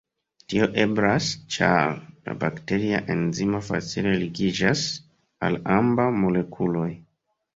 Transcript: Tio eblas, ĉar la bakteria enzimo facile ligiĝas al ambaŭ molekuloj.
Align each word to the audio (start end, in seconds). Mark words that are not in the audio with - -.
Tio 0.51 0.67
eblas, 0.83 1.25
ĉar 1.55 1.91
la 2.29 2.35
bakteria 2.43 3.01
enzimo 3.15 3.61
facile 3.69 4.13
ligiĝas 4.23 4.81
al 5.49 5.59
ambaŭ 5.77 6.09
molekuloj. 6.25 6.91